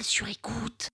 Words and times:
sur 0.00 0.26
écoute. 0.28 0.88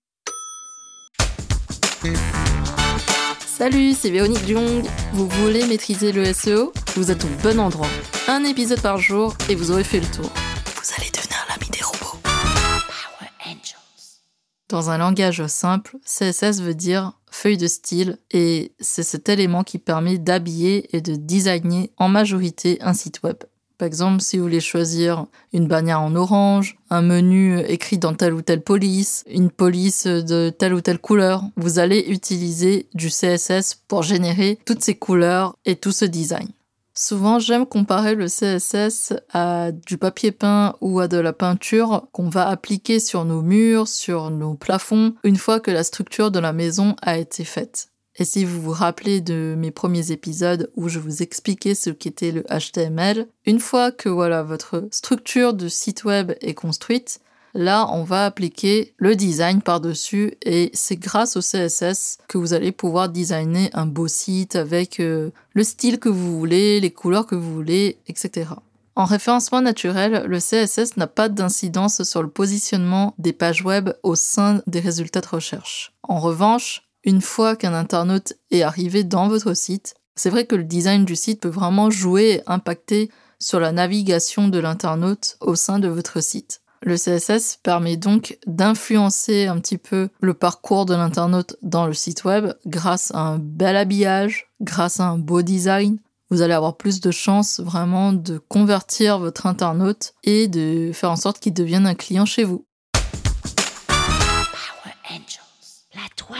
Salut, 3.45 3.93
c'est 3.93 4.09
Véronique 4.09 4.45
Jung. 4.45 4.85
Vous 5.13 5.27
voulez 5.27 5.65
maîtriser 5.65 6.11
le 6.11 6.33
SEO 6.33 6.73
Vous 6.95 7.09
êtes 7.11 7.23
au 7.23 7.27
bon 7.41 7.59
endroit. 7.59 7.87
Un 8.27 8.43
épisode 8.43 8.81
par 8.81 8.97
jour 8.97 9.35
et 9.49 9.55
vous 9.55 9.71
aurez 9.71 9.83
fait 9.83 9.99
le 9.99 10.07
tour. 10.07 10.25
Vous 10.25 10.93
allez 10.97 11.09
devenir 11.11 11.45
l'ami 11.49 11.69
des 11.71 11.83
robots. 11.83 12.19
Power 12.23 13.29
Angels. 13.45 14.21
Dans 14.67 14.89
un 14.89 14.97
langage 14.97 15.45
simple, 15.47 15.97
CSS 16.05 16.61
veut 16.61 16.75
dire 16.75 17.13
feuille 17.31 17.57
de 17.57 17.67
style 17.67 18.17
et 18.31 18.73
c'est 18.79 19.03
cet 19.03 19.29
élément 19.29 19.63
qui 19.63 19.77
permet 19.77 20.17
d'habiller 20.17 20.95
et 20.95 21.01
de 21.01 21.15
designer 21.15 21.89
en 21.97 22.09
majorité 22.09 22.79
un 22.81 22.93
site 22.93 23.21
web. 23.23 23.37
Par 23.79 23.85
exemple, 23.85 24.21
si 24.21 24.37
vous 24.37 24.43
voulez 24.43 24.59
choisir 24.59 25.25
une 25.53 25.65
bannière 25.65 26.01
en 26.01 26.13
orange, 26.13 26.77
un 26.89 27.01
menu 27.01 27.57
écrit 27.61 27.97
dans 27.97 28.13
telle 28.13 28.33
ou 28.33 28.41
telle 28.41 28.61
police, 28.61 29.23
une 29.25 29.49
police 29.49 30.05
de 30.05 30.49
telle 30.49 30.73
ou 30.73 30.81
telle 30.81 30.99
couleur, 30.99 31.43
vous 31.55 31.79
allez 31.79 31.99
utiliser 32.09 32.87
du 32.93 33.07
CSS 33.07 33.75
pour 33.87 34.03
générer 34.03 34.59
toutes 34.65 34.83
ces 34.83 34.95
couleurs 34.95 35.55
et 35.63 35.77
tout 35.77 35.93
ce 35.93 36.03
design. 36.03 36.49
Souvent, 36.93 37.39
j'aime 37.39 37.65
comparer 37.65 38.15
le 38.15 38.25
CSS 38.25 39.13
à 39.31 39.71
du 39.71 39.97
papier 39.97 40.33
peint 40.33 40.75
ou 40.81 40.99
à 40.99 41.07
de 41.07 41.17
la 41.17 41.31
peinture 41.31 42.07
qu'on 42.11 42.27
va 42.27 42.49
appliquer 42.49 42.99
sur 42.99 43.23
nos 43.23 43.41
murs, 43.41 43.87
sur 43.87 44.29
nos 44.29 44.55
plafonds, 44.55 45.13
une 45.23 45.37
fois 45.37 45.61
que 45.61 45.71
la 45.71 45.85
structure 45.85 46.31
de 46.31 46.39
la 46.39 46.51
maison 46.51 46.97
a 47.01 47.17
été 47.17 47.45
faite. 47.45 47.87
Et 48.19 48.25
si 48.25 48.43
vous 48.43 48.61
vous 48.61 48.73
rappelez 48.73 49.21
de 49.21 49.55
mes 49.57 49.71
premiers 49.71 50.11
épisodes 50.11 50.69
où 50.75 50.89
je 50.89 50.99
vous 50.99 51.23
expliquais 51.23 51.73
ce 51.73 51.89
qu'était 51.89 52.33
le 52.33 52.43
HTML, 52.43 53.27
une 53.45 53.61
fois 53.61 53.93
que 53.93 54.09
voilà 54.09 54.43
votre 54.43 54.89
structure 54.91 55.53
de 55.53 55.69
site 55.69 56.03
web 56.03 56.33
est 56.41 56.53
construite, 56.53 57.21
là 57.53 57.87
on 57.93 58.03
va 58.03 58.25
appliquer 58.25 58.93
le 58.97 59.15
design 59.15 59.61
par-dessus 59.61 60.33
et 60.41 60.69
c'est 60.73 60.97
grâce 60.97 61.37
au 61.37 61.39
CSS 61.39 62.17
que 62.27 62.37
vous 62.37 62.53
allez 62.53 62.73
pouvoir 62.73 63.07
designer 63.07 63.69
un 63.71 63.85
beau 63.85 64.09
site 64.09 64.57
avec 64.57 64.99
euh, 64.99 65.31
le 65.53 65.63
style 65.63 65.97
que 65.97 66.09
vous 66.09 66.37
voulez, 66.37 66.81
les 66.81 66.91
couleurs 66.91 67.25
que 67.25 67.35
vous 67.35 67.53
voulez, 67.53 67.99
etc. 68.07 68.49
En 68.97 69.05
référencement 69.05 69.61
naturel, 69.61 70.25
le 70.27 70.39
CSS 70.39 70.97
n'a 70.97 71.07
pas 71.07 71.29
d'incidence 71.29 72.03
sur 72.03 72.21
le 72.21 72.29
positionnement 72.29 73.13
des 73.17 73.31
pages 73.31 73.63
web 73.63 73.91
au 74.03 74.15
sein 74.15 74.61
des 74.67 74.81
résultats 74.81 75.21
de 75.21 75.27
recherche. 75.27 75.93
En 76.03 76.19
revanche, 76.19 76.88
une 77.03 77.21
fois 77.21 77.55
qu'un 77.55 77.73
internaute 77.73 78.33
est 78.51 78.61
arrivé 78.61 79.03
dans 79.03 79.27
votre 79.27 79.53
site, 79.53 79.95
c'est 80.15 80.29
vrai 80.29 80.45
que 80.45 80.55
le 80.55 80.65
design 80.65 81.05
du 81.05 81.15
site 81.15 81.41
peut 81.41 81.49
vraiment 81.49 81.89
jouer 81.89 82.29
et 82.29 82.41
impacter 82.45 83.09
sur 83.39 83.59
la 83.59 83.71
navigation 83.71 84.49
de 84.49 84.59
l'internaute 84.59 85.37
au 85.39 85.55
sein 85.55 85.79
de 85.79 85.87
votre 85.87 86.21
site. 86.21 86.61
Le 86.81 86.95
CSS 86.95 87.59
permet 87.61 87.97
donc 87.97 88.37
d'influencer 88.47 89.47
un 89.47 89.59
petit 89.59 89.77
peu 89.77 90.09
le 90.21 90.33
parcours 90.33 90.85
de 90.85 90.93
l'internaute 90.93 91.57
dans 91.61 91.87
le 91.87 91.93
site 91.93 92.23
web 92.23 92.53
grâce 92.65 93.11
à 93.13 93.19
un 93.19 93.37
bel 93.37 93.75
habillage, 93.75 94.49
grâce 94.61 94.99
à 94.99 95.07
un 95.07 95.17
beau 95.17 95.41
design. 95.41 95.99
Vous 96.29 96.41
allez 96.41 96.53
avoir 96.53 96.77
plus 96.77 97.01
de 97.01 97.11
chances 97.11 97.59
vraiment 97.59 98.13
de 98.13 98.37
convertir 98.37 99.19
votre 99.19 99.45
internaute 99.45 100.13
et 100.23 100.47
de 100.47 100.91
faire 100.93 101.11
en 101.11 101.15
sorte 101.15 101.39
qu'il 101.39 101.53
devienne 101.53 101.87
un 101.87 101.95
client 101.95 102.25
chez 102.25 102.43
vous. 102.43 102.65